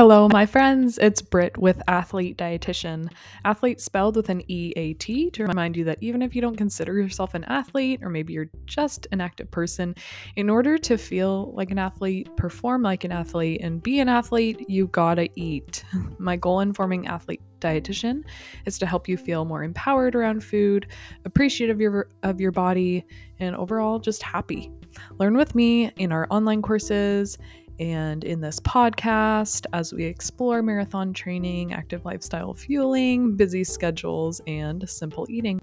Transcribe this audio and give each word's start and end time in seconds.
Hello, 0.00 0.28
my 0.28 0.46
friends. 0.46 0.96
It's 0.96 1.20
Britt 1.20 1.58
with 1.58 1.82
Athlete 1.86 2.38
Dietitian. 2.38 3.12
Athlete 3.44 3.82
spelled 3.82 4.16
with 4.16 4.30
an 4.30 4.42
EAT 4.50 5.30
to 5.34 5.44
remind 5.44 5.76
you 5.76 5.84
that 5.84 5.98
even 6.00 6.22
if 6.22 6.34
you 6.34 6.40
don't 6.40 6.56
consider 6.56 6.94
yourself 6.98 7.34
an 7.34 7.44
athlete, 7.44 8.02
or 8.02 8.08
maybe 8.08 8.32
you're 8.32 8.48
just 8.64 9.08
an 9.12 9.20
active 9.20 9.50
person, 9.50 9.94
in 10.36 10.48
order 10.48 10.78
to 10.78 10.96
feel 10.96 11.52
like 11.52 11.70
an 11.70 11.78
athlete, 11.78 12.34
perform 12.38 12.80
like 12.80 13.04
an 13.04 13.12
athlete, 13.12 13.60
and 13.60 13.82
be 13.82 14.00
an 14.00 14.08
athlete, 14.08 14.64
you 14.70 14.86
gotta 14.86 15.28
eat. 15.38 15.84
My 16.18 16.34
goal 16.34 16.60
in 16.60 16.72
forming 16.72 17.06
Athlete 17.06 17.42
Dietitian 17.60 18.24
is 18.64 18.78
to 18.78 18.86
help 18.86 19.06
you 19.06 19.18
feel 19.18 19.44
more 19.44 19.62
empowered 19.62 20.14
around 20.14 20.42
food, 20.42 20.86
appreciative 21.26 21.76
of 21.76 21.80
your, 21.82 22.08
of 22.22 22.40
your 22.40 22.52
body, 22.52 23.04
and 23.38 23.54
overall 23.54 23.98
just 23.98 24.22
happy. 24.22 24.72
Learn 25.18 25.36
with 25.36 25.54
me 25.54 25.90
in 25.96 26.10
our 26.10 26.26
online 26.30 26.62
courses 26.62 27.38
and 27.80 28.24
in 28.24 28.42
this 28.42 28.60
podcast 28.60 29.64
as 29.72 29.92
we 29.92 30.04
explore 30.04 30.62
marathon 30.62 31.14
training, 31.14 31.72
active 31.72 32.04
lifestyle 32.04 32.52
fueling, 32.52 33.34
busy 33.36 33.64
schedules, 33.64 34.42
and 34.46 34.86
simple 34.88 35.26
eating. 35.30 35.58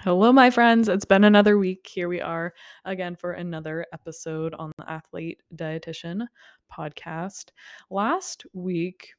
Hello, 0.00 0.32
my 0.32 0.50
friends. 0.50 0.88
It's 0.88 1.04
been 1.04 1.22
another 1.22 1.56
week. 1.56 1.86
Here 1.86 2.08
we 2.08 2.20
are 2.20 2.52
again 2.84 3.14
for 3.14 3.34
another 3.34 3.86
episode 3.92 4.52
on 4.54 4.72
the 4.76 4.90
Athlete 4.90 5.40
Dietitian 5.54 6.26
podcast. 6.76 7.50
Last 7.88 8.44
week, 8.52 9.10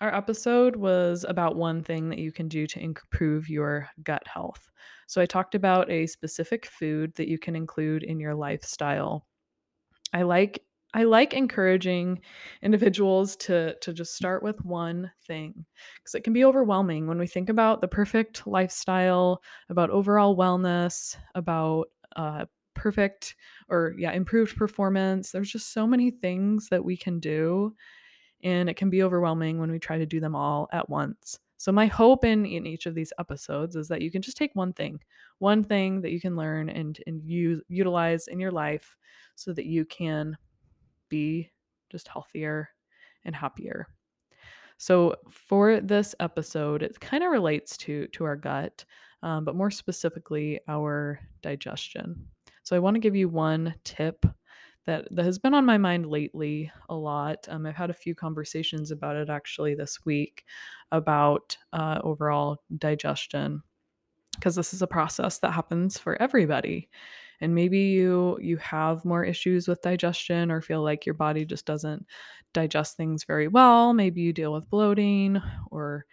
our 0.00 0.14
episode 0.14 0.76
was 0.76 1.24
about 1.28 1.56
one 1.56 1.82
thing 1.82 2.08
that 2.10 2.18
you 2.18 2.32
can 2.32 2.48
do 2.48 2.66
to 2.66 2.80
improve 2.80 3.48
your 3.48 3.88
gut 4.02 4.26
health. 4.26 4.70
So 5.06 5.20
I 5.20 5.26
talked 5.26 5.54
about 5.54 5.90
a 5.90 6.06
specific 6.06 6.66
food 6.66 7.14
that 7.16 7.28
you 7.28 7.38
can 7.38 7.56
include 7.56 8.02
in 8.02 8.20
your 8.20 8.34
lifestyle. 8.34 9.26
I 10.12 10.22
like 10.22 10.62
I 10.94 11.04
like 11.04 11.34
encouraging 11.34 12.20
individuals 12.62 13.36
to 13.36 13.74
to 13.80 13.92
just 13.92 14.14
start 14.14 14.42
with 14.42 14.64
one 14.64 15.10
thing 15.26 15.66
because 15.98 16.14
it 16.14 16.24
can 16.24 16.32
be 16.32 16.44
overwhelming 16.44 17.06
when 17.06 17.18
we 17.18 17.26
think 17.26 17.48
about 17.48 17.80
the 17.80 17.88
perfect 17.88 18.46
lifestyle, 18.46 19.42
about 19.68 19.90
overall 19.90 20.36
wellness, 20.36 21.16
about 21.34 21.88
uh, 22.16 22.46
perfect 22.74 23.34
or 23.68 23.94
yeah 23.98 24.12
improved 24.12 24.56
performance. 24.56 25.30
There's 25.30 25.50
just 25.50 25.72
so 25.72 25.86
many 25.86 26.10
things 26.10 26.68
that 26.70 26.84
we 26.84 26.96
can 26.96 27.20
do, 27.20 27.74
and 28.46 28.70
it 28.70 28.76
can 28.76 28.88
be 28.88 29.02
overwhelming 29.02 29.58
when 29.58 29.72
we 29.72 29.78
try 29.80 29.98
to 29.98 30.06
do 30.06 30.20
them 30.20 30.36
all 30.36 30.68
at 30.72 30.88
once. 30.88 31.40
So 31.56 31.72
my 31.72 31.86
hope 31.86 32.24
in 32.24 32.46
in 32.46 32.64
each 32.64 32.86
of 32.86 32.94
these 32.94 33.12
episodes 33.18 33.74
is 33.74 33.88
that 33.88 34.02
you 34.02 34.10
can 34.10 34.22
just 34.22 34.36
take 34.36 34.54
one 34.54 34.72
thing, 34.72 35.00
one 35.38 35.64
thing 35.64 36.00
that 36.02 36.12
you 36.12 36.20
can 36.20 36.36
learn 36.36 36.68
and 36.68 36.98
and 37.08 37.20
use 37.24 37.60
utilize 37.68 38.28
in 38.28 38.38
your 38.38 38.52
life 38.52 38.96
so 39.34 39.52
that 39.52 39.66
you 39.66 39.84
can 39.84 40.36
be 41.08 41.50
just 41.90 42.06
healthier 42.06 42.68
and 43.24 43.34
happier. 43.34 43.88
So 44.78 45.16
for 45.28 45.80
this 45.80 46.14
episode, 46.20 46.84
it 46.84 47.00
kind 47.00 47.24
of 47.24 47.32
relates 47.32 47.76
to 47.78 48.06
to 48.08 48.24
our 48.24 48.36
gut, 48.36 48.84
um, 49.24 49.44
but 49.44 49.56
more 49.56 49.72
specifically 49.72 50.60
our 50.68 51.18
digestion. 51.42 52.28
So 52.62 52.76
I 52.76 52.80
want 52.80 52.94
to 52.94 53.00
give 53.00 53.16
you 53.16 53.28
one 53.28 53.74
tip 53.82 54.24
that 54.86 55.08
that 55.10 55.24
has 55.24 55.38
been 55.38 55.54
on 55.54 55.66
my 55.66 55.78
mind 55.78 56.06
lately 56.06 56.70
a 56.88 56.94
lot. 56.94 57.46
Um, 57.48 57.66
I've 57.66 57.76
had 57.76 57.90
a 57.90 57.94
few 57.94 58.14
conversations 58.14 58.90
about 58.90 59.16
it 59.16 59.28
actually 59.28 59.74
this 59.74 60.04
week 60.04 60.44
about 60.92 61.56
uh, 61.72 62.00
overall 62.02 62.62
digestion 62.78 63.62
because 64.34 64.54
this 64.54 64.74
is 64.74 64.82
a 64.82 64.86
process 64.86 65.38
that 65.38 65.52
happens 65.52 65.98
for 65.98 66.20
everybody 66.20 66.88
and 67.40 67.54
maybe 67.54 67.78
you 67.78 68.38
you 68.40 68.56
have 68.58 69.04
more 69.04 69.24
issues 69.24 69.68
with 69.68 69.82
digestion 69.82 70.50
or 70.50 70.60
feel 70.60 70.82
like 70.82 71.06
your 71.06 71.14
body 71.14 71.44
just 71.44 71.66
doesn't 71.66 72.06
digest 72.52 72.96
things 72.96 73.24
very 73.24 73.48
well 73.48 73.92
maybe 73.92 74.20
you 74.20 74.32
deal 74.32 74.52
with 74.52 74.68
bloating 74.70 75.40
or 75.70 76.06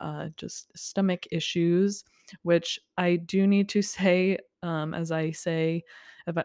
uh, 0.00 0.28
just 0.36 0.76
stomach 0.76 1.26
issues 1.30 2.04
which 2.42 2.78
i 2.96 3.16
do 3.16 3.46
need 3.46 3.68
to 3.68 3.82
say 3.96 4.38
um, 4.62 4.94
as 4.94 5.10
i 5.12 5.30
say 5.30 5.82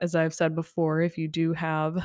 as 0.01 0.15
I've 0.15 0.33
said 0.33 0.55
before, 0.55 1.01
if 1.01 1.17
you 1.17 1.27
do 1.27 1.53
have 1.53 1.97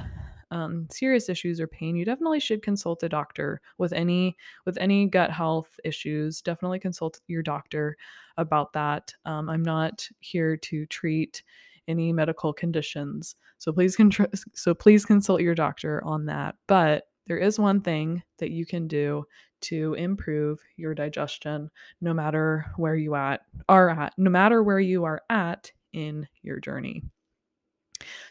um, 0.50 0.86
serious 0.90 1.28
issues 1.28 1.60
or 1.60 1.66
pain, 1.66 1.96
you 1.96 2.04
definitely 2.04 2.40
should 2.40 2.62
consult 2.62 3.02
a 3.02 3.08
doctor 3.08 3.60
with 3.76 3.92
any 3.92 4.36
with 4.64 4.78
any 4.78 5.06
gut 5.06 5.30
health 5.30 5.78
issues. 5.84 6.40
Definitely 6.40 6.78
consult 6.78 7.20
your 7.26 7.42
doctor 7.42 7.96
about 8.36 8.72
that. 8.72 9.12
Um, 9.24 9.48
I'm 9.48 9.62
not 9.62 10.08
here 10.20 10.56
to 10.56 10.86
treat 10.86 11.42
any 11.86 12.12
medical 12.12 12.52
conditions, 12.52 13.36
so 13.58 13.72
please 13.72 13.96
contr- 13.96 14.42
so 14.54 14.74
please 14.74 15.04
consult 15.04 15.42
your 15.42 15.54
doctor 15.54 16.02
on 16.04 16.26
that. 16.26 16.56
But 16.66 17.08
there 17.26 17.38
is 17.38 17.58
one 17.58 17.82
thing 17.82 18.22
that 18.38 18.50
you 18.50 18.64
can 18.64 18.88
do 18.88 19.24
to 19.62 19.94
improve 19.94 20.60
your 20.76 20.94
digestion, 20.94 21.70
no 22.00 22.14
matter 22.14 22.66
where 22.76 22.96
you 22.96 23.14
at 23.14 23.42
are 23.68 23.90
at, 23.90 24.14
no 24.16 24.30
matter 24.30 24.62
where 24.62 24.80
you 24.80 25.04
are 25.04 25.22
at 25.30 25.70
in 25.92 26.26
your 26.42 26.60
journey. 26.60 27.02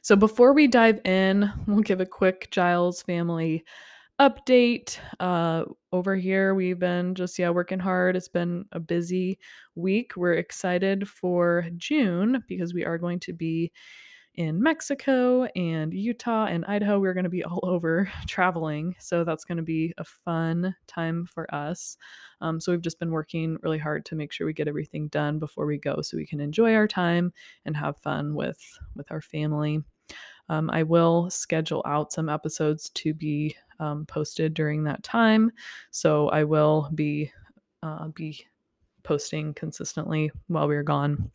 So 0.01 0.15
before 0.15 0.53
we 0.53 0.67
dive 0.67 1.01
in, 1.05 1.51
we'll 1.67 1.81
give 1.81 2.01
a 2.01 2.05
quick 2.05 2.49
Giles 2.51 3.01
family 3.01 3.65
update. 4.19 4.97
Uh, 5.19 5.65
over 5.91 6.15
here, 6.15 6.55
we've 6.55 6.79
been 6.79 7.13
just, 7.15 7.37
yeah, 7.37 7.49
working 7.49 7.79
hard. 7.79 8.15
It's 8.15 8.27
been 8.27 8.65
a 8.71 8.79
busy 8.79 9.39
week. 9.75 10.13
We're 10.15 10.33
excited 10.33 11.07
for 11.07 11.67
June 11.77 12.43
because 12.47 12.73
we 12.73 12.85
are 12.85 12.97
going 12.97 13.19
to 13.21 13.33
be 13.33 13.71
in 14.37 14.61
Mexico 14.61 15.45
and 15.55 15.93
Utah 15.93 16.45
and 16.45 16.63
Idaho. 16.65 16.99
We're 16.99 17.15
going 17.15 17.23
to 17.23 17.29
be 17.29 17.43
all 17.43 17.59
over 17.63 18.09
traveling. 18.27 18.95
So 18.99 19.23
that's 19.23 19.43
going 19.43 19.57
to 19.57 19.63
be 19.63 19.93
a 19.97 20.03
fun 20.03 20.75
time 20.87 21.25
for 21.25 21.53
us. 21.53 21.97
Um, 22.39 22.59
so 22.59 22.71
we've 22.71 22.81
just 22.81 22.99
been 22.99 23.11
working 23.11 23.57
really 23.63 23.79
hard 23.79 24.05
to 24.05 24.15
make 24.15 24.31
sure 24.31 24.47
we 24.47 24.53
get 24.53 24.67
everything 24.67 25.07
done 25.09 25.39
before 25.39 25.65
we 25.65 25.77
go 25.77 26.01
so 26.01 26.17
we 26.17 26.25
can 26.25 26.39
enjoy 26.39 26.75
our 26.75 26.87
time 26.87 27.33
and 27.65 27.75
have 27.75 27.97
fun 27.97 28.35
with 28.35 28.61
with 28.95 29.11
our 29.11 29.21
family. 29.21 29.81
Um, 30.49 30.69
I 30.69 30.83
will 30.83 31.29
schedule 31.29 31.83
out 31.85 32.13
some 32.13 32.29
episodes 32.29 32.89
to 32.91 33.13
be 33.13 33.55
um, 33.79 34.05
posted 34.05 34.53
during 34.53 34.83
that 34.85 35.03
time. 35.03 35.51
So 35.91 36.29
I 36.29 36.43
will 36.43 36.89
be 36.95 37.31
uh, 37.83 38.07
be 38.09 38.45
posting 39.03 39.53
consistently 39.53 40.31
while 40.47 40.67
we're 40.67 40.83
gone. 40.83 41.31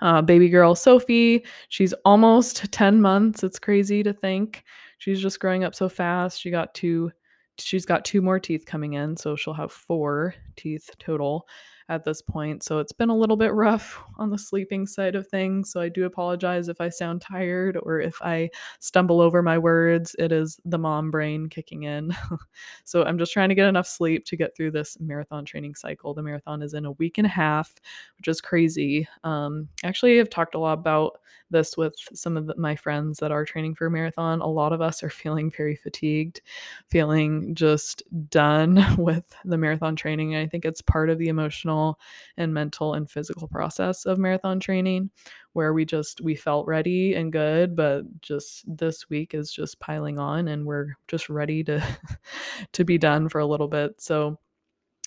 Uh, 0.00 0.22
baby 0.22 0.48
girl 0.48 0.74
Sophie, 0.74 1.44
she's 1.68 1.92
almost 2.04 2.70
10 2.72 3.00
months. 3.00 3.42
It's 3.42 3.58
crazy 3.58 4.02
to 4.02 4.12
think. 4.12 4.64
She's 4.98 5.20
just 5.20 5.40
growing 5.40 5.64
up 5.64 5.74
so 5.74 5.88
fast. 5.88 6.40
She 6.40 6.50
got 6.50 6.74
two 6.74 7.12
she's 7.58 7.84
got 7.86 8.04
two 8.04 8.22
more 8.22 8.40
teeth 8.40 8.64
coming 8.66 8.94
in, 8.94 9.16
so 9.16 9.36
she'll 9.36 9.54
have 9.54 9.72
four 9.72 10.34
teeth 10.56 10.90
total 10.98 11.46
at 11.92 12.04
this 12.04 12.22
point. 12.22 12.62
So 12.62 12.78
it's 12.78 12.92
been 12.92 13.10
a 13.10 13.16
little 13.16 13.36
bit 13.36 13.52
rough 13.52 14.02
on 14.18 14.30
the 14.30 14.38
sleeping 14.38 14.86
side 14.86 15.14
of 15.14 15.28
things. 15.28 15.70
So 15.70 15.80
I 15.80 15.88
do 15.90 16.06
apologize 16.06 16.68
if 16.68 16.80
I 16.80 16.88
sound 16.88 17.20
tired 17.20 17.78
or 17.82 18.00
if 18.00 18.20
I 18.22 18.48
stumble 18.80 19.20
over 19.20 19.42
my 19.42 19.58
words. 19.58 20.16
It 20.18 20.32
is 20.32 20.58
the 20.64 20.78
mom 20.78 21.10
brain 21.10 21.48
kicking 21.48 21.82
in. 21.82 22.16
so 22.84 23.04
I'm 23.04 23.18
just 23.18 23.32
trying 23.32 23.50
to 23.50 23.54
get 23.54 23.68
enough 23.68 23.86
sleep 23.86 24.24
to 24.26 24.36
get 24.36 24.56
through 24.56 24.70
this 24.70 24.98
marathon 25.00 25.44
training 25.44 25.74
cycle. 25.74 26.14
The 26.14 26.22
marathon 26.22 26.62
is 26.62 26.72
in 26.72 26.86
a 26.86 26.92
week 26.92 27.18
and 27.18 27.26
a 27.26 27.30
half, 27.30 27.74
which 28.16 28.28
is 28.28 28.40
crazy. 28.40 29.06
Um, 29.22 29.68
actually, 29.84 30.18
I've 30.18 30.30
talked 30.30 30.54
a 30.54 30.58
lot 30.58 30.78
about 30.78 31.18
this 31.52 31.76
with 31.76 31.94
some 32.12 32.36
of 32.36 32.50
my 32.58 32.74
friends 32.74 33.18
that 33.18 33.30
are 33.30 33.44
training 33.44 33.74
for 33.74 33.86
a 33.86 33.90
marathon. 33.90 34.40
A 34.40 34.46
lot 34.46 34.72
of 34.72 34.80
us 34.80 35.02
are 35.02 35.10
feeling 35.10 35.50
very 35.50 35.76
fatigued, 35.76 36.40
feeling 36.88 37.54
just 37.54 38.02
done 38.30 38.84
with 38.98 39.24
the 39.44 39.58
marathon 39.58 39.94
training. 39.94 40.34
I 40.34 40.46
think 40.46 40.64
it's 40.64 40.82
part 40.82 41.10
of 41.10 41.18
the 41.18 41.28
emotional 41.28 42.00
and 42.36 42.52
mental 42.52 42.94
and 42.94 43.08
physical 43.08 43.46
process 43.46 44.04
of 44.04 44.18
marathon 44.18 44.58
training 44.58 45.10
where 45.52 45.72
we 45.72 45.84
just 45.84 46.20
we 46.20 46.34
felt 46.34 46.66
ready 46.66 47.14
and 47.14 47.32
good 47.32 47.76
but 47.76 48.02
just 48.22 48.64
this 48.76 49.10
week 49.10 49.34
is 49.34 49.52
just 49.52 49.78
piling 49.80 50.18
on 50.18 50.48
and 50.48 50.64
we're 50.64 50.96
just 51.08 51.28
ready 51.28 51.62
to 51.62 51.82
to 52.72 52.84
be 52.84 52.96
done 52.96 53.28
for 53.28 53.38
a 53.38 53.46
little 53.46 53.68
bit 53.68 54.00
so 54.00 54.38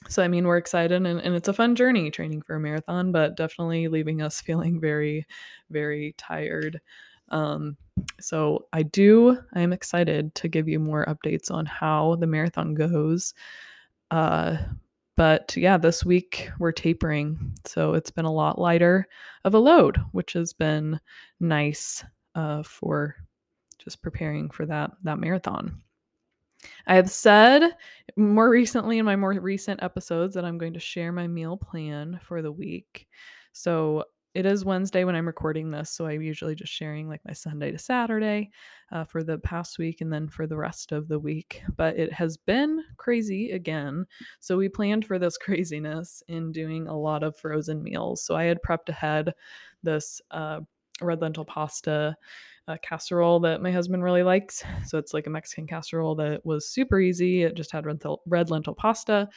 so 0.08 0.24
i 0.24 0.28
mean 0.28 0.46
we're 0.46 0.58
excited 0.58 1.06
and, 1.06 1.20
and 1.20 1.36
it's 1.36 1.48
a 1.48 1.54
fun 1.54 1.76
journey 1.76 2.12
training 2.12 2.42
for 2.42 2.56
a 2.56 2.60
marathon 2.60 3.12
but 3.12 3.36
definitely 3.36 3.88
leaving 3.88 4.22
us 4.22 4.42
feeling 4.46 4.80
very 4.80 5.26
very 5.70 6.14
tired 6.18 6.80
um, 7.30 7.78
so 8.20 8.66
I 8.74 8.84
do, 8.84 9.38
I 9.54 9.62
am 9.62 9.74
excited 9.74 10.34
to 10.36 10.48
give 10.48 10.68
you 10.68 10.80
more 10.80 11.06
updates 11.06 11.52
on 11.52 11.66
how 11.66 12.16
the 12.16 12.28
marathon 12.28 12.74
goes. 12.74 13.34
Uh, 14.12 14.58
but 15.18 15.56
yeah, 15.56 15.78
this 15.78 16.04
week 16.04 16.50
we're 16.60 16.74
tapering. 16.74 17.54
So 17.66 17.94
it's 17.94 18.12
been 18.12 18.26
a 18.26 18.32
lot 18.32 18.60
lighter 18.60 19.08
of 19.46 19.54
a 19.54 19.60
load, 19.60 19.98
which 20.12 20.34
has 20.34 20.54
been 20.54 21.00
nice 21.40 22.04
uh, 22.36 22.64
for 22.64 23.16
just 23.78 24.02
preparing 24.02 24.50
for 24.50 24.66
that 24.66 24.92
that 25.04 25.20
marathon. 25.20 25.82
I 26.88 26.96
have 26.96 27.10
said 27.10 27.76
more 28.16 28.50
recently 28.50 28.98
in 29.00 29.06
my 29.06 29.16
more 29.16 29.34
recent 29.34 29.84
episodes 29.84 30.36
that 30.36 30.46
I'm 30.46 30.58
going 30.58 30.74
to 30.74 30.80
share 30.80 31.12
my 31.12 31.28
meal 31.28 31.58
plan 31.58 32.20
for 32.24 32.42
the 32.42 32.52
week. 32.52 33.08
So 33.52 34.06
it 34.36 34.46
is 34.46 34.66
Wednesday 34.66 35.06
when 35.06 35.16
I'm 35.16 35.26
recording 35.26 35.72
this, 35.72 35.90
so 35.90 36.08
I'm 36.08 36.22
usually 36.22 36.56
just 36.56 36.74
sharing 36.74 37.08
like 37.08 37.22
my 37.26 37.32
Sunday 37.32 37.72
to 37.72 37.78
Saturday 37.78 38.52
uh, 38.92 39.06
for 39.06 39.24
the 39.24 39.38
past 39.38 39.80
week 39.80 40.02
and 40.02 40.12
then 40.12 40.28
for 40.28 40.46
the 40.46 40.58
rest 40.58 40.92
of 40.92 41.08
the 41.08 41.18
week. 41.18 41.62
But 41.78 41.98
it 41.98 42.12
has 42.12 42.36
been 42.36 42.84
crazy 42.98 43.52
again. 43.52 44.06
So 44.42 44.58
we 44.58 44.68
planned 44.68 45.06
for 45.06 45.18
this 45.18 45.38
craziness 45.42 46.22
in 46.28 46.52
doing 46.52 46.88
a 46.88 46.98
lot 46.98 47.24
of 47.24 47.38
frozen 47.38 47.82
meals. 47.82 48.24
So 48.24 48.36
I 48.36 48.44
had 48.44 48.62
prepped 48.62 48.90
ahead 48.90 49.34
this 49.84 50.22
uh, 50.32 50.60
red 51.02 51.22
lentil 51.22 51.46
pasta 51.46 52.18
uh, 52.68 52.78
casserole 52.82 53.40
that 53.42 53.62
my 53.62 53.72
husband 53.72 54.04
really 54.04 54.24
likes. 54.24 54.64
So 54.86 54.98
it's 54.98 55.14
like 55.14 55.28
a 55.28 55.30
Mexican 55.30 55.68
casserole 55.68 56.16
that 56.16 56.46
was 56.46 56.68
super 56.68 57.00
easy. 57.00 57.44
It 57.44 57.56
just 57.56 57.72
had 57.72 57.86
red 58.26 58.50
lentil 58.50 58.76
pasta 58.76 59.30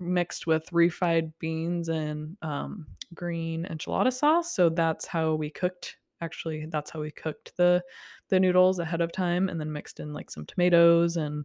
mixed 0.00 0.46
with 0.46 0.68
refried 0.70 1.32
beans 1.38 1.88
and 1.88 2.36
um, 2.42 2.86
green 3.14 3.66
enchilada 3.70 4.12
sauce. 4.12 4.54
So 4.54 4.68
that's 4.68 5.06
how 5.06 5.34
we 5.34 5.50
cooked. 5.50 5.96
Actually, 6.20 6.66
that's 6.70 6.90
how 6.90 7.00
we 7.00 7.10
cooked 7.10 7.52
the 7.56 7.82
the 8.30 8.40
noodles 8.40 8.78
ahead 8.78 9.00
of 9.00 9.12
time, 9.12 9.48
and 9.48 9.60
then 9.60 9.72
mixed 9.72 10.00
in 10.00 10.12
like 10.12 10.30
some 10.30 10.46
tomatoes 10.46 11.16
and 11.16 11.44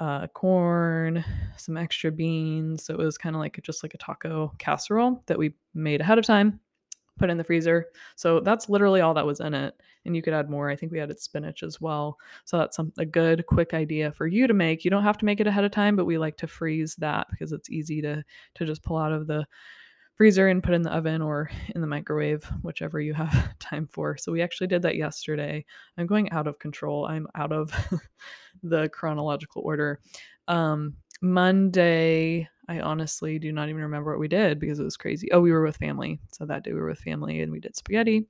uh, 0.00 0.26
corn, 0.28 1.24
some 1.56 1.76
extra 1.76 2.10
beans. 2.10 2.84
So 2.84 2.94
it 2.94 3.04
was 3.04 3.18
kind 3.18 3.36
of 3.36 3.40
like 3.40 3.60
just 3.62 3.82
like 3.82 3.94
a 3.94 3.98
taco 3.98 4.52
casserole 4.58 5.22
that 5.26 5.38
we 5.38 5.54
made 5.74 6.00
ahead 6.00 6.18
of 6.18 6.24
time, 6.24 6.60
put 7.18 7.30
in 7.30 7.38
the 7.38 7.44
freezer. 7.44 7.86
So 8.16 8.40
that's 8.40 8.68
literally 8.68 9.00
all 9.00 9.14
that 9.14 9.26
was 9.26 9.40
in 9.40 9.54
it. 9.54 9.74
And 10.04 10.14
you 10.14 10.22
could 10.22 10.34
add 10.34 10.50
more. 10.50 10.68
I 10.68 10.76
think 10.76 10.92
we 10.92 11.00
added 11.00 11.20
spinach 11.20 11.62
as 11.62 11.80
well. 11.80 12.18
So 12.44 12.58
that's 12.58 12.76
some, 12.76 12.92
a 12.98 13.06
good 13.06 13.46
quick 13.46 13.72
idea 13.74 14.12
for 14.12 14.26
you 14.26 14.46
to 14.46 14.54
make. 14.54 14.84
You 14.84 14.90
don't 14.90 15.02
have 15.02 15.18
to 15.18 15.24
make 15.24 15.40
it 15.40 15.46
ahead 15.46 15.64
of 15.64 15.70
time, 15.70 15.96
but 15.96 16.04
we 16.04 16.18
like 16.18 16.36
to 16.38 16.46
freeze 16.46 16.94
that 16.96 17.26
because 17.30 17.52
it's 17.52 17.70
easy 17.70 18.02
to 18.02 18.22
to 18.54 18.66
just 18.66 18.82
pull 18.82 18.98
out 18.98 19.12
of 19.12 19.26
the 19.26 19.46
freezer 20.14 20.48
and 20.48 20.62
put 20.62 20.74
in 20.74 20.82
the 20.82 20.92
oven 20.92 21.20
or 21.20 21.50
in 21.74 21.80
the 21.80 21.86
microwave, 21.86 22.44
whichever 22.62 23.00
you 23.00 23.12
have 23.14 23.48
time 23.58 23.88
for. 23.90 24.16
So 24.16 24.32
we 24.32 24.42
actually 24.42 24.68
did 24.68 24.82
that 24.82 24.96
yesterday. 24.96 25.64
I'm 25.98 26.06
going 26.06 26.30
out 26.30 26.46
of 26.46 26.58
control. 26.58 27.06
I'm 27.06 27.26
out 27.34 27.52
of 27.52 27.72
the 28.62 28.88
chronological 28.90 29.62
order. 29.64 30.00
Um, 30.46 30.94
Monday, 31.20 32.48
I 32.68 32.80
honestly 32.80 33.38
do 33.38 33.52
not 33.52 33.68
even 33.68 33.82
remember 33.82 34.10
what 34.10 34.20
we 34.20 34.28
did 34.28 34.58
because 34.58 34.78
it 34.78 34.84
was 34.84 34.96
crazy. 34.96 35.30
Oh, 35.32 35.40
we 35.40 35.52
were 35.52 35.62
with 35.62 35.76
family. 35.76 36.18
So 36.32 36.46
that 36.46 36.64
day 36.64 36.72
we 36.72 36.80
were 36.80 36.88
with 36.88 37.00
family 37.00 37.40
and 37.40 37.52
we 37.52 37.60
did 37.60 37.76
spaghetti. 37.76 38.26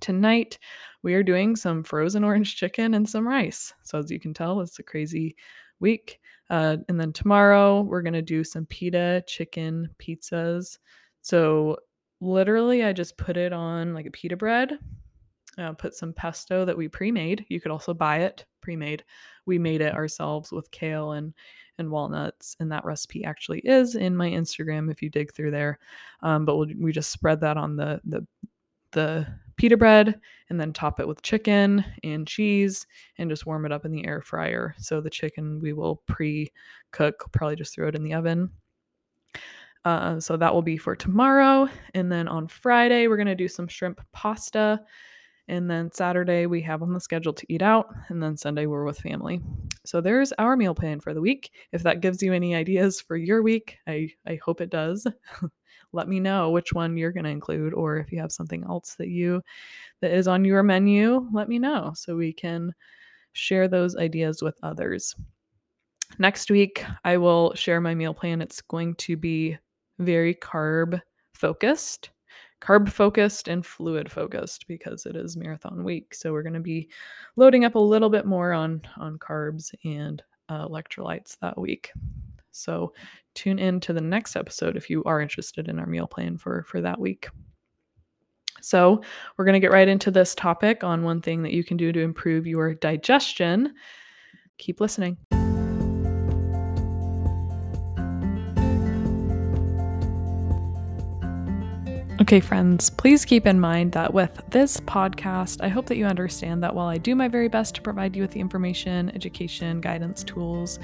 Tonight, 0.00 0.58
we 1.02 1.14
are 1.14 1.22
doing 1.22 1.56
some 1.56 1.82
frozen 1.82 2.24
orange 2.24 2.56
chicken 2.56 2.94
and 2.94 3.08
some 3.08 3.26
rice. 3.26 3.72
So, 3.84 3.98
as 3.98 4.10
you 4.10 4.20
can 4.20 4.34
tell, 4.34 4.60
it's 4.60 4.78
a 4.78 4.82
crazy 4.82 5.36
week. 5.80 6.20
Uh, 6.50 6.78
and 6.88 7.00
then 7.00 7.12
tomorrow, 7.12 7.80
we're 7.82 8.02
going 8.02 8.12
to 8.12 8.22
do 8.22 8.44
some 8.44 8.66
pita 8.66 9.22
chicken 9.26 9.88
pizzas. 9.98 10.78
So, 11.22 11.78
literally, 12.20 12.84
I 12.84 12.92
just 12.92 13.16
put 13.16 13.36
it 13.36 13.52
on 13.52 13.94
like 13.94 14.06
a 14.06 14.10
pita 14.10 14.36
bread, 14.36 14.78
uh, 15.56 15.72
put 15.72 15.94
some 15.94 16.12
pesto 16.12 16.64
that 16.64 16.76
we 16.76 16.88
pre 16.88 17.10
made. 17.10 17.46
You 17.48 17.60
could 17.60 17.70
also 17.70 17.94
buy 17.94 18.18
it 18.18 18.44
pre 18.60 18.76
made. 18.76 19.04
We 19.46 19.58
made 19.58 19.80
it 19.80 19.94
ourselves 19.94 20.52
with 20.52 20.70
kale 20.70 21.12
and 21.12 21.32
and 21.78 21.90
walnuts. 21.90 22.56
And 22.60 22.70
that 22.72 22.84
recipe 22.84 23.24
actually 23.24 23.60
is 23.60 23.94
in 23.94 24.16
my 24.16 24.30
Instagram 24.30 24.90
if 24.90 25.02
you 25.02 25.10
dig 25.10 25.32
through 25.32 25.50
there. 25.50 25.78
Um, 26.22 26.44
but 26.44 26.56
we'll, 26.56 26.68
we 26.78 26.92
just 26.92 27.10
spread 27.10 27.40
that 27.40 27.56
on 27.56 27.76
the 27.76 28.00
the 28.04 28.26
the 28.92 29.26
pita 29.56 29.76
bread 29.76 30.20
and 30.50 30.60
then 30.60 30.72
top 30.72 31.00
it 31.00 31.06
with 31.06 31.22
chicken 31.22 31.84
and 32.02 32.26
cheese 32.26 32.86
and 33.18 33.30
just 33.30 33.46
warm 33.46 33.64
it 33.66 33.72
up 33.72 33.84
in 33.84 33.92
the 33.92 34.06
air 34.06 34.20
fryer. 34.20 34.74
So 34.78 35.00
the 35.00 35.10
chicken 35.10 35.60
we 35.60 35.72
will 35.72 35.96
pre 36.06 36.52
cook, 36.90 37.30
probably 37.32 37.56
just 37.56 37.74
throw 37.74 37.88
it 37.88 37.94
in 37.94 38.04
the 38.04 38.14
oven. 38.14 38.50
Uh, 39.84 40.18
so 40.18 40.36
that 40.36 40.52
will 40.52 40.62
be 40.62 40.78
for 40.78 40.96
tomorrow. 40.96 41.68
And 41.92 42.10
then 42.10 42.26
on 42.26 42.48
Friday, 42.48 43.06
we're 43.06 43.16
going 43.16 43.26
to 43.26 43.34
do 43.34 43.48
some 43.48 43.68
shrimp 43.68 44.00
pasta. 44.12 44.80
And 45.48 45.70
then 45.70 45.92
Saturday, 45.92 46.46
we 46.46 46.62
have 46.62 46.82
on 46.82 46.92
the 46.92 47.00
schedule 47.00 47.34
to 47.34 47.52
eat 47.52 47.62
out. 47.62 47.94
And 48.08 48.22
then 48.22 48.36
Sunday, 48.36 48.66
we're 48.66 48.84
with 48.84 48.98
family. 48.98 49.40
So 49.84 50.00
there's 50.00 50.32
our 50.38 50.56
meal 50.56 50.74
plan 50.74 51.00
for 51.00 51.12
the 51.12 51.20
week. 51.20 51.50
If 51.72 51.82
that 51.82 52.00
gives 52.00 52.22
you 52.22 52.32
any 52.32 52.54
ideas 52.54 53.00
for 53.00 53.16
your 53.16 53.42
week, 53.42 53.76
I, 53.86 54.10
I 54.26 54.38
hope 54.42 54.60
it 54.60 54.70
does. 54.70 55.06
let 55.94 56.08
me 56.08 56.20
know 56.20 56.50
which 56.50 56.72
one 56.72 56.96
you're 56.96 57.12
going 57.12 57.24
to 57.24 57.30
include 57.30 57.72
or 57.72 57.96
if 57.96 58.12
you 58.12 58.20
have 58.20 58.32
something 58.32 58.64
else 58.64 58.96
that 58.96 59.08
you 59.08 59.40
that 60.00 60.10
is 60.10 60.28
on 60.28 60.44
your 60.44 60.62
menu 60.62 61.26
let 61.32 61.48
me 61.48 61.58
know 61.58 61.92
so 61.94 62.16
we 62.16 62.32
can 62.32 62.74
share 63.32 63.68
those 63.68 63.96
ideas 63.96 64.42
with 64.42 64.58
others 64.62 65.14
next 66.18 66.50
week 66.50 66.84
i 67.04 67.16
will 67.16 67.54
share 67.54 67.80
my 67.80 67.94
meal 67.94 68.12
plan 68.12 68.42
it's 68.42 68.60
going 68.60 68.94
to 68.96 69.16
be 69.16 69.56
very 69.98 70.34
carb 70.34 71.00
focused 71.32 72.10
carb 72.64 72.88
focused 72.88 73.48
and 73.48 73.66
fluid 73.66 74.10
focused 74.10 74.66
because 74.68 75.04
it 75.06 75.16
is 75.16 75.36
marathon 75.36 75.84
week 75.84 76.14
so 76.14 76.32
we're 76.32 76.42
going 76.42 76.54
to 76.54 76.60
be 76.60 76.88
loading 77.36 77.64
up 77.64 77.74
a 77.74 77.78
little 77.78 78.08
bit 78.08 78.24
more 78.24 78.52
on 78.52 78.80
on 78.96 79.18
carbs 79.18 79.74
and 79.84 80.22
uh, 80.48 80.66
electrolytes 80.66 81.36
that 81.40 81.58
week 81.58 81.92
so 82.54 82.92
tune 83.34 83.58
in 83.58 83.80
to 83.80 83.92
the 83.92 84.00
next 84.00 84.36
episode 84.36 84.76
if 84.76 84.88
you 84.88 85.02
are 85.04 85.20
interested 85.20 85.68
in 85.68 85.78
our 85.78 85.86
meal 85.86 86.06
plan 86.06 86.38
for 86.38 86.62
for 86.62 86.80
that 86.80 86.98
week. 86.98 87.28
So, 88.60 89.02
we're 89.36 89.44
going 89.44 89.54
to 89.54 89.60
get 89.60 89.72
right 89.72 89.88
into 89.88 90.10
this 90.10 90.34
topic 90.34 90.84
on 90.84 91.02
one 91.02 91.20
thing 91.20 91.42
that 91.42 91.52
you 91.52 91.64
can 91.64 91.76
do 91.76 91.92
to 91.92 92.00
improve 92.00 92.46
your 92.46 92.72
digestion. 92.72 93.74
Keep 94.56 94.80
listening. 94.80 95.18
Okay, 102.24 102.40
friends, 102.40 102.88
please 102.88 103.26
keep 103.26 103.46
in 103.46 103.60
mind 103.60 103.92
that 103.92 104.14
with 104.14 104.40
this 104.48 104.78
podcast, 104.80 105.62
I 105.62 105.68
hope 105.68 105.84
that 105.88 105.98
you 105.98 106.06
understand 106.06 106.62
that 106.62 106.74
while 106.74 106.86
I 106.86 106.96
do 106.96 107.14
my 107.14 107.28
very 107.28 107.48
best 107.48 107.74
to 107.74 107.82
provide 107.82 108.16
you 108.16 108.22
with 108.22 108.30
the 108.30 108.40
information, 108.40 109.14
education, 109.14 109.82
guidance, 109.82 110.24
tools, 110.24 110.78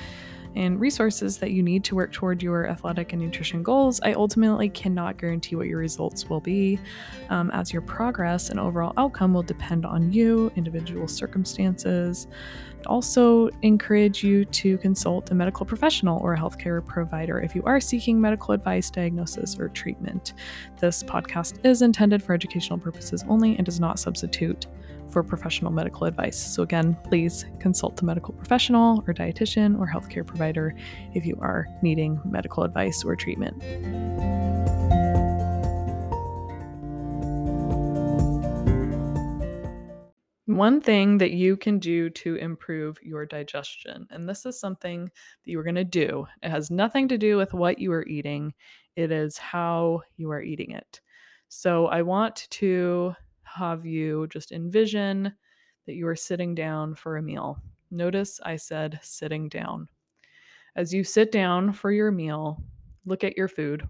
and 0.56 0.80
resources 0.80 1.38
that 1.38 1.52
you 1.52 1.62
need 1.62 1.84
to 1.84 1.94
work 1.94 2.12
toward 2.12 2.42
your 2.42 2.68
athletic 2.68 3.12
and 3.12 3.22
nutrition 3.22 3.62
goals, 3.62 4.00
I 4.02 4.12
ultimately 4.12 4.68
cannot 4.68 5.18
guarantee 5.18 5.56
what 5.56 5.66
your 5.66 5.78
results 5.78 6.28
will 6.28 6.40
be, 6.40 6.78
um, 7.28 7.50
as 7.52 7.72
your 7.72 7.82
progress 7.82 8.50
and 8.50 8.58
overall 8.58 8.92
outcome 8.96 9.34
will 9.34 9.42
depend 9.42 9.86
on 9.86 10.12
you, 10.12 10.50
individual 10.56 11.08
circumstances. 11.08 12.26
Also 12.86 13.50
encourage 13.62 14.24
you 14.24 14.44
to 14.46 14.78
consult 14.78 15.30
a 15.30 15.34
medical 15.34 15.66
professional 15.66 16.18
or 16.20 16.34
a 16.34 16.38
healthcare 16.38 16.84
provider 16.84 17.38
if 17.40 17.54
you 17.54 17.62
are 17.64 17.80
seeking 17.80 18.20
medical 18.20 18.54
advice, 18.54 18.90
diagnosis, 18.90 19.58
or 19.58 19.68
treatment. 19.68 20.32
This 20.78 21.02
podcast 21.02 21.64
is 21.64 21.82
intended 21.82 22.22
for 22.22 22.32
educational 22.32 22.78
purposes 22.78 23.24
only 23.28 23.56
and 23.56 23.66
does 23.66 23.80
not 23.80 23.98
substitute 23.98 24.66
for 25.10 25.22
professional 25.22 25.72
medical 25.72 26.06
advice. 26.06 26.38
So, 26.38 26.62
again, 26.62 26.96
please 27.04 27.44
consult 27.58 28.00
a 28.00 28.04
medical 28.04 28.34
professional 28.34 29.04
or 29.06 29.14
dietitian 29.14 29.78
or 29.78 29.86
healthcare 29.86 30.26
provider 30.26 30.74
if 31.14 31.26
you 31.26 31.36
are 31.40 31.66
needing 31.82 32.20
medical 32.24 32.62
advice 32.62 33.04
or 33.04 33.16
treatment. 33.16 33.62
One 40.46 40.80
thing 40.80 41.18
that 41.18 41.30
you 41.30 41.56
can 41.56 41.78
do 41.78 42.10
to 42.10 42.34
improve 42.34 42.98
your 43.02 43.24
digestion, 43.24 44.06
and 44.10 44.28
this 44.28 44.44
is 44.44 44.58
something 44.60 45.04
that 45.04 45.50
you're 45.50 45.62
going 45.62 45.76
to 45.76 45.84
do, 45.84 46.26
it 46.42 46.50
has 46.50 46.70
nothing 46.70 47.08
to 47.08 47.16
do 47.16 47.36
with 47.36 47.54
what 47.54 47.78
you 47.78 47.92
are 47.92 48.06
eating, 48.06 48.52
it 48.96 49.10
is 49.10 49.38
how 49.38 50.02
you 50.16 50.30
are 50.32 50.42
eating 50.42 50.72
it. 50.72 51.00
So, 51.48 51.86
I 51.86 52.02
want 52.02 52.46
to 52.50 53.14
have 53.54 53.84
you 53.84 54.26
just 54.28 54.52
envision 54.52 55.32
that 55.86 55.94
you 55.94 56.06
are 56.06 56.16
sitting 56.16 56.54
down 56.54 56.94
for 56.94 57.16
a 57.16 57.22
meal. 57.22 57.58
Notice 57.90 58.38
I 58.44 58.56
said 58.56 59.00
sitting 59.02 59.48
down. 59.48 59.88
As 60.76 60.94
you 60.94 61.02
sit 61.02 61.32
down 61.32 61.72
for 61.72 61.90
your 61.90 62.12
meal, 62.12 62.62
look 63.04 63.24
at 63.24 63.36
your 63.36 63.48
food. 63.48 63.88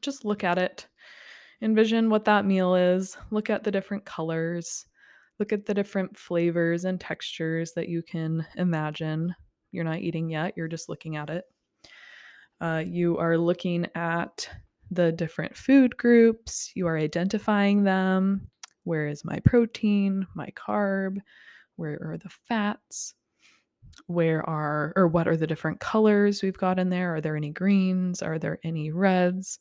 Just 0.00 0.24
look 0.24 0.44
at 0.44 0.58
it. 0.58 0.86
Envision 1.60 2.08
what 2.08 2.24
that 2.24 2.46
meal 2.46 2.74
is. 2.74 3.16
Look 3.30 3.50
at 3.50 3.64
the 3.64 3.70
different 3.70 4.04
colors. 4.04 4.86
Look 5.38 5.52
at 5.52 5.66
the 5.66 5.74
different 5.74 6.16
flavors 6.16 6.84
and 6.84 7.00
textures 7.00 7.72
that 7.72 7.88
you 7.88 8.02
can 8.02 8.46
imagine. 8.56 9.34
You're 9.72 9.84
not 9.84 10.00
eating 10.00 10.30
yet, 10.30 10.54
you're 10.56 10.68
just 10.68 10.88
looking 10.88 11.16
at 11.16 11.30
it. 11.30 11.44
Uh, 12.60 12.82
you 12.86 13.18
are 13.18 13.36
looking 13.36 13.86
at 13.94 14.48
the 14.90 15.10
different 15.10 15.56
food 15.56 15.96
groups, 15.96 16.70
you 16.74 16.86
are 16.86 16.96
identifying 16.96 17.82
them. 17.82 18.48
Where 18.84 19.08
is 19.08 19.24
my 19.24 19.40
protein, 19.40 20.26
my 20.34 20.50
carb? 20.50 21.18
Where 21.76 21.98
are 22.02 22.18
the 22.18 22.30
fats? 22.48 23.14
Where 24.06 24.48
are, 24.48 24.92
or 24.96 25.08
what 25.08 25.28
are 25.28 25.36
the 25.36 25.46
different 25.46 25.80
colors 25.80 26.42
we've 26.42 26.58
got 26.58 26.78
in 26.78 26.90
there? 26.90 27.16
Are 27.16 27.20
there 27.20 27.36
any 27.36 27.50
greens? 27.50 28.22
Are 28.22 28.38
there 28.38 28.58
any 28.62 28.90
reds, 28.90 29.58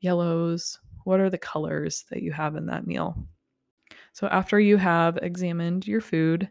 yellows? 0.00 0.78
What 1.04 1.20
are 1.20 1.30
the 1.30 1.38
colors 1.38 2.04
that 2.10 2.22
you 2.22 2.32
have 2.32 2.56
in 2.56 2.66
that 2.66 2.86
meal? 2.86 3.26
So, 4.12 4.26
after 4.28 4.60
you 4.60 4.76
have 4.76 5.18
examined 5.18 5.86
your 5.86 6.00
food, 6.00 6.50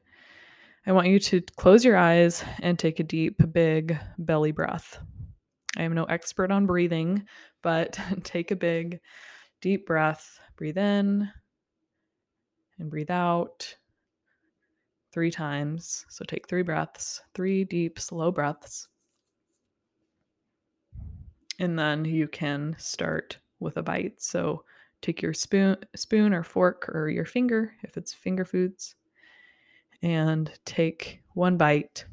I 0.86 0.92
want 0.92 1.08
you 1.08 1.20
to 1.20 1.42
close 1.58 1.86
your 1.86 1.98
eyes 1.98 2.44
and 2.60 2.78
take 2.78 3.00
a 3.00 3.04
deep, 3.04 3.40
big 3.52 3.98
belly 4.18 4.52
breath. 4.52 5.00
I 5.78 5.84
am 5.84 5.94
no 5.94 6.06
expert 6.06 6.52
on 6.52 6.66
breathing, 6.66 7.24
but 7.62 8.00
take 8.24 8.52
a 8.52 8.56
big 8.56 9.00
deep 9.62 9.86
breath. 9.86 10.40
Breathe 10.58 10.78
in 10.78 11.32
and 12.82 12.90
breathe 12.90 13.12
out 13.12 13.76
three 15.12 15.32
times. 15.32 16.06
So 16.10 16.26
take 16.26 16.48
three 16.48 16.64
breaths, 16.64 17.22
three 17.34 17.64
deep, 17.64 18.00
slow 18.00 18.32
breaths. 18.32 18.90
And 21.60 21.78
then 21.78 22.04
you 22.04 22.28
can 22.28 22.76
start 22.80 23.38
with 23.60 23.78
a 23.78 23.84
bite. 23.84 24.22
So 24.22 24.64
take 25.02 25.22
your 25.22 25.34
spoon 25.34 25.78
spoon 25.96 26.34
or 26.34 26.44
fork 26.44 26.90
or 26.90 27.10
your 27.10 27.26
finger 27.26 27.74
if 27.84 27.98
it's 27.98 28.14
finger 28.14 28.46
foods 28.46 28.96
and 30.02 30.52
take 30.66 31.22
one 31.34 31.58
bite. 31.58 32.06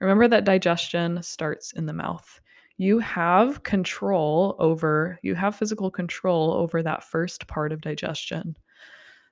Remember 0.00 0.28
that 0.28 0.44
digestion 0.44 1.22
starts 1.22 1.72
in 1.72 1.86
the 1.86 1.92
mouth. 1.92 2.40
You 2.76 2.98
have 3.00 3.62
control 3.62 4.54
over 4.58 5.18
you 5.22 5.34
have 5.34 5.56
physical 5.56 5.90
control 5.90 6.52
over 6.52 6.82
that 6.82 7.04
first 7.04 7.46
part 7.46 7.72
of 7.72 7.80
digestion. 7.80 8.54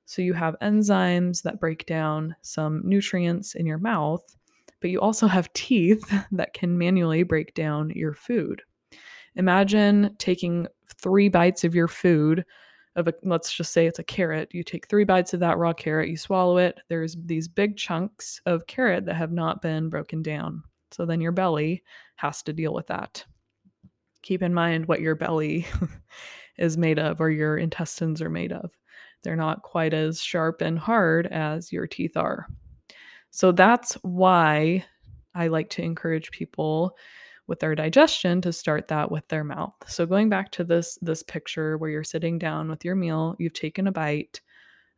So 0.07 0.23
you 0.23 0.33
have 0.33 0.57
enzymes 0.63 1.43
that 1.43 1.61
break 1.61 1.85
down 1.87 2.35
some 2.43 2.81
nutrients 2.85 3.55
in 3.55 3.67
your 3.67 3.79
mouth, 3.79 4.25
but 4.81 4.91
you 4.91 5.01
also 5.01 5.27
have 5.27 5.53
teeth 5.53 6.13
that 6.33 6.55
can 6.55 6.79
manually 6.79 7.23
break 7.23 7.55
down 7.55 7.91
your 7.91 8.15
food. 8.15 8.63
Imagine 9.35 10.15
taking 10.19 10.67
three 11.01 11.29
bites 11.29 11.65
of 11.65 11.75
your 11.75 11.89
food 11.89 12.45
of 12.97 13.09
a 13.09 13.15
let's 13.23 13.53
just 13.53 13.73
say 13.73 13.87
it's 13.87 13.99
a 13.99 14.05
carrot. 14.05 14.49
You 14.53 14.65
take 14.65 14.89
3 14.89 15.05
bites 15.05 15.35
of 15.35 15.41
that 15.41 15.59
raw 15.59 15.73
carrot, 15.73 16.09
you 16.09 16.17
swallow 16.17 16.57
it. 16.57 16.81
There's 16.89 17.15
these 17.25 17.47
big 17.47 17.77
chunks 17.77 18.41
of 18.47 18.67
carrot 18.67 19.05
that 19.05 19.17
have 19.17 19.33
not 19.33 19.63
been 19.63 19.89
broken 19.91 20.23
down. 20.23 20.63
So 20.91 21.05
then 21.05 21.21
your 21.21 21.33
belly 21.33 21.83
has 22.17 22.43
to 22.45 22.53
deal 22.53 22.73
with 22.73 22.87
that. 22.87 23.25
Keep 24.23 24.43
in 24.43 24.55
mind 24.55 24.87
what 24.87 25.03
your 25.03 25.15
belly 25.15 25.67
is 26.59 26.79
made 26.79 26.99
of 26.99 27.21
or 27.21 27.31
your 27.31 27.59
intestines 27.59 28.23
are 28.23 28.31
made 28.31 28.53
of. 28.53 28.73
They're 29.27 29.35
not 29.35 29.63
quite 29.63 29.93
as 29.93 30.23
sharp 30.23 30.61
and 30.61 30.79
hard 30.79 31.27
as 31.27 31.73
your 31.73 31.89
teeth 31.89 32.17
are. 32.17 32.47
So 33.33 33.51
that's 33.51 33.95
why 34.03 34.85
I 35.35 35.49
like 35.49 35.69
to 35.71 35.83
encourage 35.83 36.31
people 36.31 36.97
with 37.49 37.59
their 37.59 37.75
digestion 37.75 38.41
to 38.43 38.53
start 38.53 38.87
that 38.87 39.11
with 39.11 39.27
their 39.27 39.43
mouth. 39.43 39.75
So 39.89 40.07
going 40.07 40.29
back 40.29 40.53
to 40.53 40.63
this 40.63 40.97
this 41.03 41.25
picture 41.25 41.77
where 41.77 41.91
you're 41.91 42.05
sitting 42.05 42.39
down 42.39 42.69
with 42.69 42.85
your 42.85 42.95
meal, 42.95 43.35
you've 43.41 43.53
taken 43.53 43.89
a 43.89 43.93
bite. 43.93 44.41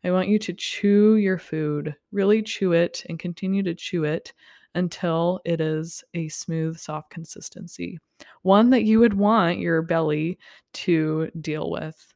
I 0.04 0.11
want 0.11 0.28
you 0.28 0.38
to 0.40 0.52
chew 0.52 1.14
your 1.14 1.38
food, 1.38 1.97
really 2.12 2.42
chew 2.42 2.73
it 2.73 3.06
and 3.08 3.18
continue 3.18 3.62
to 3.62 3.75
chew 3.75 4.04
it 4.04 4.35
until 4.75 5.40
it 5.47 5.62
is 5.62 6.04
a 6.12 6.28
smooth, 6.28 6.76
soft 6.76 7.08
consistency. 7.08 7.99
One 8.42 8.68
that 8.70 8.85
you 8.85 9.00
would 9.00 9.14
want 9.14 9.58
your 9.58 9.80
belly 9.80 10.38
to 10.75 11.30
deal 11.40 11.70
with 11.70 12.12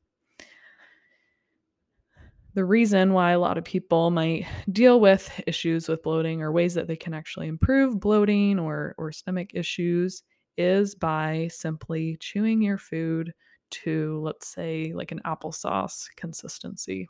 the 2.55 2.65
reason 2.65 3.13
why 3.13 3.33
a 3.33 3.39
lot 3.39 3.57
of 3.57 3.65
people 3.65 4.11
might 4.11 4.47
deal 4.71 5.01
with 5.01 5.31
issues 5.47 5.89
with 5.89 6.03
bloating 6.03 6.43
or 6.43 6.53
ways 6.53 6.75
that 6.75 6.87
they 6.87 6.97
can 6.97 7.15
actually 7.15 7.49
improve 7.49 7.99
bloating 7.99 8.59
or, 8.59 8.95
or 8.99 9.11
stomach 9.13 9.51
issues 9.55 10.23
is 10.59 10.95
by 10.95 11.49
simply 11.51 12.17
chewing 12.21 12.61
your 12.61 12.79
food 12.79 13.33
to, 13.71 14.21
let's 14.23 14.49
say, 14.49 14.93
like 14.95 15.13
an 15.13 15.21
applesauce 15.25 16.07
consistency. 16.17 17.09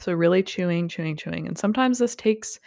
So, 0.00 0.12
really 0.12 0.42
chewing, 0.42 0.88
chewing, 0.88 1.16
chewing. 1.16 1.46
And 1.46 1.56
sometimes 1.56 1.98
this 1.98 2.16
takes 2.16 2.58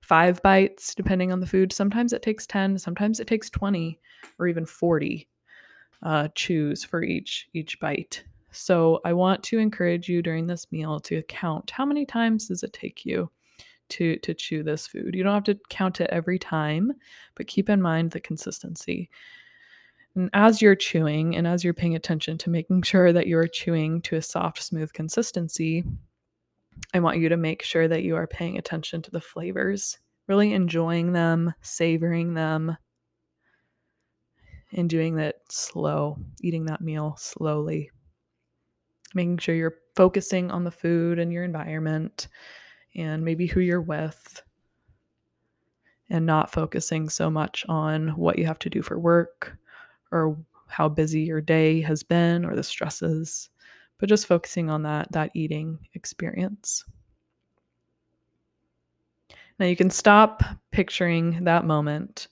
five 0.00 0.42
bites, 0.42 0.94
depending 0.94 1.32
on 1.32 1.40
the 1.40 1.46
food. 1.46 1.72
Sometimes 1.72 2.12
it 2.12 2.22
takes 2.22 2.46
10, 2.46 2.78
sometimes 2.78 3.20
it 3.20 3.26
takes 3.26 3.50
20 3.50 3.98
or 4.38 4.48
even 4.48 4.66
40 4.66 5.28
uh, 6.02 6.28
chews 6.34 6.84
for 6.84 7.02
each 7.02 7.48
each 7.54 7.78
bite. 7.80 8.24
So 8.56 9.00
I 9.04 9.12
want 9.12 9.42
to 9.44 9.58
encourage 9.58 10.08
you 10.08 10.22
during 10.22 10.46
this 10.46 10.70
meal 10.72 10.98
to 11.00 11.22
count 11.24 11.70
how 11.70 11.84
many 11.84 12.06
times 12.06 12.48
does 12.48 12.62
it 12.62 12.72
take 12.72 13.04
you 13.04 13.30
to 13.90 14.16
to 14.16 14.34
chew 14.34 14.62
this 14.62 14.86
food. 14.86 15.14
You 15.14 15.22
don't 15.22 15.34
have 15.34 15.44
to 15.44 15.58
count 15.68 16.00
it 16.00 16.10
every 16.10 16.38
time, 16.38 16.92
but 17.34 17.46
keep 17.46 17.68
in 17.68 17.80
mind 17.80 18.10
the 18.10 18.20
consistency. 18.20 19.10
And 20.14 20.30
as 20.32 20.62
you're 20.62 20.74
chewing 20.74 21.36
and 21.36 21.46
as 21.46 21.62
you're 21.62 21.74
paying 21.74 21.94
attention 21.94 22.38
to 22.38 22.50
making 22.50 22.82
sure 22.82 23.12
that 23.12 23.26
you're 23.26 23.46
chewing 23.46 24.00
to 24.02 24.16
a 24.16 24.22
soft, 24.22 24.62
smooth 24.62 24.92
consistency, 24.92 25.84
I 26.94 27.00
want 27.00 27.18
you 27.18 27.28
to 27.28 27.36
make 27.36 27.62
sure 27.62 27.86
that 27.86 28.02
you 28.02 28.16
are 28.16 28.26
paying 28.26 28.58
attention 28.58 29.02
to 29.02 29.10
the 29.10 29.20
flavors, 29.20 29.98
really 30.26 30.52
enjoying 30.52 31.12
them, 31.12 31.52
savoring 31.60 32.34
them, 32.34 32.76
and 34.72 34.90
doing 34.90 35.16
that 35.16 35.36
slow, 35.50 36.18
eating 36.40 36.64
that 36.66 36.80
meal 36.80 37.16
slowly 37.18 37.90
making 39.16 39.38
sure 39.38 39.54
you're 39.54 39.78
focusing 39.96 40.50
on 40.50 40.62
the 40.62 40.70
food 40.70 41.18
and 41.18 41.32
your 41.32 41.42
environment 41.42 42.28
and 42.94 43.24
maybe 43.24 43.46
who 43.46 43.60
you're 43.60 43.80
with 43.80 44.42
and 46.10 46.24
not 46.24 46.52
focusing 46.52 47.08
so 47.08 47.28
much 47.28 47.64
on 47.68 48.10
what 48.10 48.38
you 48.38 48.46
have 48.46 48.58
to 48.60 48.70
do 48.70 48.82
for 48.82 48.98
work 48.98 49.56
or 50.12 50.36
how 50.68 50.88
busy 50.88 51.22
your 51.22 51.40
day 51.40 51.80
has 51.80 52.02
been 52.02 52.44
or 52.44 52.54
the 52.54 52.62
stresses 52.62 53.48
but 53.98 54.08
just 54.08 54.26
focusing 54.26 54.68
on 54.68 54.82
that 54.82 55.10
that 55.12 55.30
eating 55.34 55.78
experience. 55.94 56.84
Now 59.58 59.64
you 59.64 59.74
can 59.74 59.88
stop 59.88 60.42
picturing 60.70 61.44
that 61.44 61.64
moment 61.64 62.28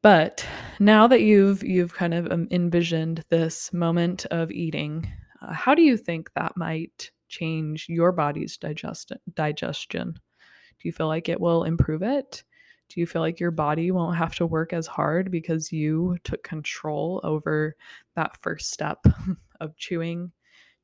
but 0.00 0.46
now 0.78 1.06
that 1.06 1.22
you've 1.22 1.62
you've 1.62 1.92
kind 1.92 2.14
of 2.14 2.30
um, 2.30 2.46
envisioned 2.50 3.24
this 3.28 3.72
moment 3.72 4.26
of 4.26 4.50
eating 4.50 5.10
uh, 5.42 5.52
how 5.52 5.74
do 5.74 5.82
you 5.82 5.96
think 5.96 6.32
that 6.34 6.56
might 6.56 7.10
change 7.28 7.88
your 7.88 8.12
body's 8.12 8.56
digest- 8.56 9.12
digestion? 9.34 10.12
Do 10.12 10.88
you 10.88 10.92
feel 10.92 11.08
like 11.08 11.28
it 11.28 11.40
will 11.40 11.64
improve 11.64 12.02
it? 12.02 12.44
Do 12.88 13.00
you 13.00 13.06
feel 13.06 13.20
like 13.20 13.38
your 13.38 13.50
body 13.50 13.90
won't 13.90 14.16
have 14.16 14.34
to 14.36 14.46
work 14.46 14.72
as 14.72 14.86
hard 14.86 15.30
because 15.30 15.72
you 15.72 16.16
took 16.24 16.42
control 16.42 17.20
over 17.22 17.76
that 18.16 18.40
first 18.42 18.70
step 18.70 19.04
of 19.60 19.76
chewing, 19.76 20.32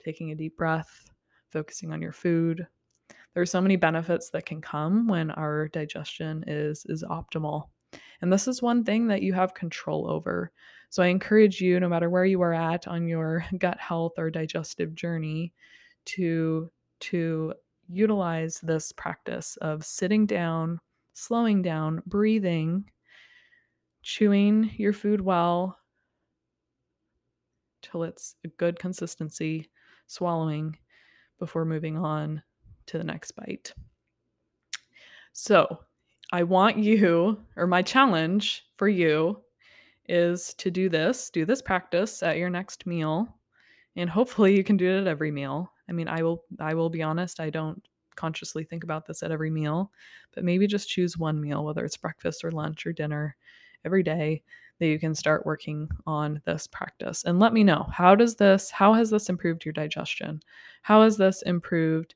taking 0.04 0.30
a 0.30 0.34
deep 0.34 0.56
breath, 0.56 1.10
focusing 1.50 1.92
on 1.92 2.02
your 2.02 2.12
food? 2.12 2.66
There 3.32 3.42
are 3.42 3.46
so 3.46 3.60
many 3.60 3.76
benefits 3.76 4.30
that 4.30 4.46
can 4.46 4.60
come 4.60 5.08
when 5.08 5.30
our 5.30 5.68
digestion 5.68 6.44
is 6.46 6.84
is 6.88 7.02
optimal. 7.02 7.64
And 8.20 8.32
this 8.32 8.48
is 8.48 8.62
one 8.62 8.84
thing 8.84 9.06
that 9.08 9.22
you 9.22 9.32
have 9.32 9.54
control 9.54 10.10
over. 10.10 10.52
So 10.94 11.02
I 11.02 11.08
encourage 11.08 11.60
you, 11.60 11.80
no 11.80 11.88
matter 11.88 12.08
where 12.08 12.24
you 12.24 12.40
are 12.42 12.54
at 12.54 12.86
on 12.86 13.08
your 13.08 13.44
gut 13.58 13.80
health 13.80 14.12
or 14.16 14.30
digestive 14.30 14.94
journey, 14.94 15.52
to 16.04 16.70
to 17.00 17.52
utilize 17.88 18.60
this 18.60 18.92
practice 18.92 19.56
of 19.56 19.84
sitting 19.84 20.24
down, 20.24 20.78
slowing 21.12 21.62
down, 21.62 22.00
breathing, 22.06 22.88
chewing 24.02 24.70
your 24.76 24.92
food 24.92 25.20
well 25.20 25.76
till 27.82 28.04
it's 28.04 28.36
a 28.44 28.48
good 28.48 28.78
consistency, 28.78 29.68
swallowing 30.06 30.78
before 31.40 31.64
moving 31.64 31.98
on 31.98 32.40
to 32.86 32.98
the 32.98 33.04
next 33.04 33.32
bite. 33.32 33.74
So, 35.32 35.80
I 36.32 36.44
want 36.44 36.78
you, 36.78 37.44
or 37.56 37.66
my 37.66 37.82
challenge 37.82 38.64
for 38.76 38.86
you 38.88 39.43
is 40.08 40.54
to 40.54 40.70
do 40.70 40.88
this, 40.88 41.30
do 41.30 41.44
this 41.44 41.62
practice 41.62 42.22
at 42.22 42.38
your 42.38 42.50
next 42.50 42.86
meal, 42.86 43.28
and 43.96 44.10
hopefully 44.10 44.56
you 44.56 44.64
can 44.64 44.76
do 44.76 44.88
it 44.90 45.00
at 45.00 45.06
every 45.06 45.30
meal. 45.30 45.72
I 45.88 45.92
mean, 45.92 46.08
I 46.08 46.22
will 46.22 46.44
I 46.60 46.74
will 46.74 46.90
be 46.90 47.02
honest, 47.02 47.40
I 47.40 47.50
don't 47.50 47.82
consciously 48.16 48.64
think 48.64 48.84
about 48.84 49.06
this 49.06 49.22
at 49.22 49.32
every 49.32 49.50
meal, 49.50 49.90
but 50.34 50.44
maybe 50.44 50.66
just 50.66 50.88
choose 50.88 51.18
one 51.18 51.40
meal, 51.40 51.64
whether 51.64 51.84
it's 51.84 51.96
breakfast 51.96 52.44
or 52.44 52.52
lunch 52.52 52.86
or 52.86 52.92
dinner 52.92 53.36
every 53.84 54.02
day 54.02 54.42
that 54.78 54.86
you 54.86 54.98
can 54.98 55.14
start 55.14 55.46
working 55.46 55.88
on 56.06 56.40
this 56.44 56.66
practice. 56.66 57.24
And 57.24 57.38
let 57.38 57.52
me 57.52 57.64
know, 57.64 57.86
how 57.92 58.14
does 58.14 58.36
this 58.36 58.70
how 58.70 58.92
has 58.94 59.10
this 59.10 59.28
improved 59.28 59.64
your 59.64 59.72
digestion? 59.72 60.40
How 60.82 61.02
has 61.02 61.16
this 61.16 61.42
improved 61.42 62.14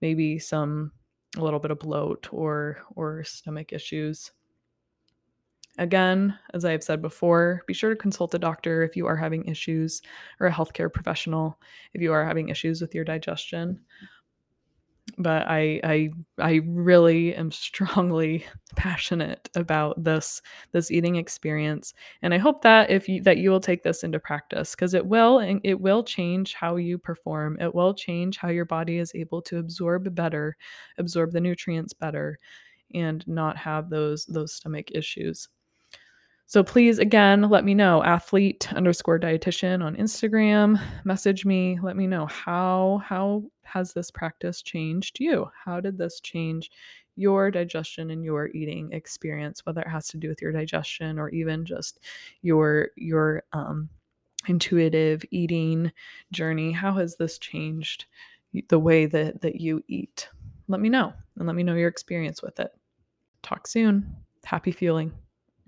maybe 0.00 0.38
some 0.38 0.92
a 1.36 1.42
little 1.42 1.60
bit 1.60 1.70
of 1.70 1.78
bloat 1.78 2.28
or 2.32 2.78
or 2.94 3.24
stomach 3.24 3.72
issues? 3.72 4.32
Again, 5.78 6.38
as 6.54 6.64
I 6.64 6.72
have 6.72 6.82
said 6.82 7.02
before, 7.02 7.62
be 7.66 7.74
sure 7.74 7.90
to 7.90 7.96
consult 7.96 8.34
a 8.34 8.38
doctor 8.38 8.82
if 8.82 8.96
you 8.96 9.06
are 9.06 9.16
having 9.16 9.44
issues 9.46 10.00
or 10.40 10.46
a 10.46 10.52
healthcare 10.52 10.92
professional 10.92 11.58
if 11.92 12.00
you 12.00 12.12
are 12.12 12.24
having 12.24 12.48
issues 12.48 12.80
with 12.80 12.94
your 12.94 13.04
digestion. 13.04 13.80
But 15.18 15.46
I 15.48 15.80
I 15.84 16.10
I 16.38 16.60
really 16.64 17.34
am 17.34 17.50
strongly 17.52 18.44
passionate 18.76 19.48
about 19.54 20.02
this 20.02 20.42
this 20.72 20.90
eating 20.90 21.16
experience 21.16 21.94
and 22.22 22.34
I 22.34 22.38
hope 22.38 22.62
that 22.62 22.90
if 22.90 23.08
you 23.08 23.22
that 23.22 23.38
you 23.38 23.50
will 23.50 23.60
take 23.60 23.82
this 23.82 24.02
into 24.02 24.18
practice 24.18 24.74
because 24.74 24.94
it 24.94 25.06
will 25.06 25.38
and 25.38 25.60
it 25.64 25.80
will 25.80 26.02
change 26.02 26.54
how 26.54 26.76
you 26.76 26.98
perform. 26.98 27.58
It 27.60 27.74
will 27.74 27.94
change 27.94 28.36
how 28.38 28.48
your 28.48 28.64
body 28.64 28.98
is 28.98 29.12
able 29.14 29.40
to 29.42 29.58
absorb 29.58 30.14
better, 30.14 30.56
absorb 30.98 31.32
the 31.32 31.40
nutrients 31.40 31.92
better 31.94 32.38
and 32.94 33.26
not 33.28 33.56
have 33.58 33.90
those 33.90 34.26
those 34.26 34.54
stomach 34.54 34.90
issues. 34.92 35.48
So 36.48 36.62
please, 36.62 37.00
again, 37.00 37.50
let 37.50 37.64
me 37.64 37.74
know 37.74 38.04
athlete 38.04 38.72
underscore 38.72 39.18
dietitian 39.18 39.82
on 39.82 39.96
Instagram. 39.96 40.80
Message 41.04 41.44
me. 41.44 41.76
Let 41.82 41.96
me 41.96 42.06
know 42.06 42.26
how 42.26 43.02
how 43.04 43.42
has 43.64 43.92
this 43.92 44.12
practice 44.12 44.62
changed 44.62 45.18
you? 45.18 45.50
How 45.64 45.80
did 45.80 45.98
this 45.98 46.20
change 46.20 46.70
your 47.16 47.50
digestion 47.50 48.10
and 48.10 48.24
your 48.24 48.48
eating 48.54 48.92
experience? 48.92 49.66
Whether 49.66 49.80
it 49.80 49.88
has 49.88 50.06
to 50.08 50.18
do 50.18 50.28
with 50.28 50.40
your 50.40 50.52
digestion 50.52 51.18
or 51.18 51.30
even 51.30 51.64
just 51.64 51.98
your 52.42 52.90
your 52.96 53.42
um, 53.52 53.88
intuitive 54.46 55.24
eating 55.32 55.90
journey. 56.30 56.70
How 56.70 56.92
has 56.94 57.16
this 57.16 57.38
changed 57.38 58.06
the 58.68 58.78
way 58.78 59.06
that 59.06 59.40
that 59.40 59.60
you 59.60 59.82
eat? 59.88 60.28
Let 60.68 60.80
me 60.80 60.90
know 60.90 61.12
and 61.38 61.48
let 61.48 61.56
me 61.56 61.64
know 61.64 61.74
your 61.74 61.88
experience 61.88 62.40
with 62.40 62.60
it. 62.60 62.70
Talk 63.42 63.66
soon. 63.66 64.14
Happy 64.44 64.70
fueling. 64.70 65.12